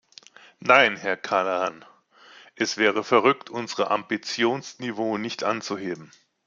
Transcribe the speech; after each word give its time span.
Nein, 0.61 0.97
Herr 0.97 1.15
Callanan, 1.15 1.85
es 2.55 2.77
wäre 2.77 3.03
verrückt, 3.03 3.51
unser 3.51 3.91
Ambitionsniveau 3.91 5.19
nicht 5.19 5.43
anzuheben. 5.43 6.09